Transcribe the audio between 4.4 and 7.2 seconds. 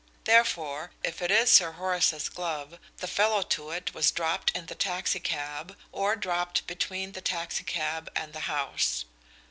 in the taxi cab, or dropped between